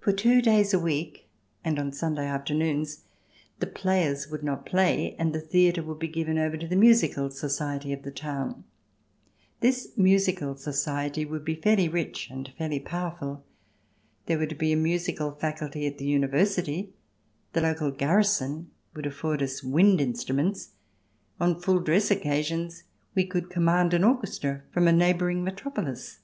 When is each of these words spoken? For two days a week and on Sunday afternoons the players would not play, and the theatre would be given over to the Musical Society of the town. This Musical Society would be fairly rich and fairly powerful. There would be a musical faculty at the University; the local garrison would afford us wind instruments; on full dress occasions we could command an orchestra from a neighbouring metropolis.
For 0.00 0.10
two 0.12 0.42
days 0.42 0.74
a 0.74 0.78
week 0.80 1.28
and 1.62 1.78
on 1.78 1.92
Sunday 1.92 2.26
afternoons 2.26 3.04
the 3.60 3.68
players 3.68 4.28
would 4.28 4.42
not 4.42 4.66
play, 4.66 5.14
and 5.20 5.32
the 5.32 5.40
theatre 5.40 5.84
would 5.84 6.00
be 6.00 6.08
given 6.08 6.36
over 6.36 6.56
to 6.56 6.66
the 6.66 6.74
Musical 6.74 7.30
Society 7.30 7.92
of 7.92 8.02
the 8.02 8.10
town. 8.10 8.64
This 9.60 9.96
Musical 9.96 10.56
Society 10.56 11.24
would 11.24 11.44
be 11.44 11.54
fairly 11.54 11.88
rich 11.88 12.28
and 12.28 12.52
fairly 12.58 12.80
powerful. 12.80 13.44
There 14.24 14.36
would 14.40 14.58
be 14.58 14.72
a 14.72 14.76
musical 14.76 15.30
faculty 15.30 15.86
at 15.86 15.98
the 15.98 16.06
University; 16.06 16.92
the 17.52 17.60
local 17.60 17.92
garrison 17.92 18.72
would 18.94 19.06
afford 19.06 19.44
us 19.44 19.62
wind 19.62 20.00
instruments; 20.00 20.70
on 21.38 21.60
full 21.60 21.78
dress 21.78 22.10
occasions 22.10 22.82
we 23.14 23.24
could 23.24 23.48
command 23.48 23.94
an 23.94 24.02
orchestra 24.02 24.64
from 24.72 24.88
a 24.88 24.92
neighbouring 24.92 25.44
metropolis. 25.44 26.18